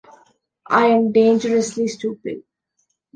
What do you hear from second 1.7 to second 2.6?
stupid.